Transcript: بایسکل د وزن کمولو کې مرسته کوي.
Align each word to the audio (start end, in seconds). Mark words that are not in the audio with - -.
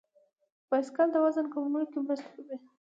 بایسکل 0.69 1.07
د 1.11 1.15
وزن 1.25 1.45
کمولو 1.53 1.85
کې 1.91 1.99
مرسته 2.07 2.29
کوي. 2.45 2.57